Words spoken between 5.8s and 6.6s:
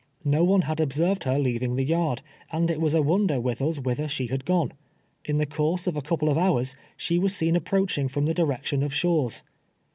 of a couple of